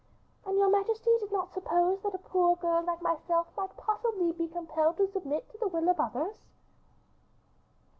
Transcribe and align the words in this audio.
"And 0.47 0.57
your 0.57 0.67
majesty 0.71 1.11
did 1.19 1.31
not 1.31 1.53
suppose 1.53 2.01
that 2.01 2.15
a 2.15 2.17
poor 2.17 2.55
girl 2.55 2.81
like 2.81 3.03
myself 3.03 3.45
might 3.55 3.77
possibly 3.77 4.31
be 4.31 4.47
compelled 4.47 4.97
to 4.97 5.11
submit 5.11 5.47
to 5.51 5.59
the 5.59 5.67
will 5.67 5.87
of 5.89 5.99
others?" 5.99 6.33